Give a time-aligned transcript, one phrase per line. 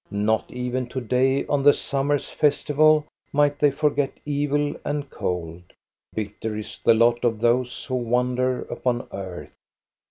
[0.09, 5.61] Not even to day on the summer's festival might they forget evil and cold.
[6.15, 9.53] Bitter is the lot of those who wander upon earth.